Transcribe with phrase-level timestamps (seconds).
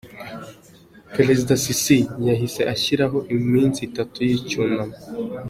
[1.13, 1.97] Prezida Sisi,
[2.27, 4.95] yahise ashyiraho iminsi itatu y’icyunamo.